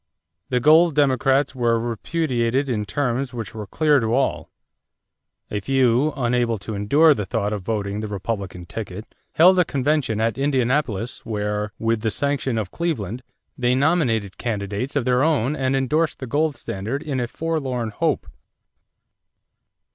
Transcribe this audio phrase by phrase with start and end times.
[0.49, 4.49] The Gold Democrats were repudiated in terms which were clear to all.
[5.51, 10.19] A few, unable to endure the thought of voting the Republican ticket, held a convention
[10.19, 13.21] at Indianapolis where, with the sanction of Cleveland,
[13.55, 18.25] they nominated candidates of their own and endorsed the gold standard in a forlorn hope.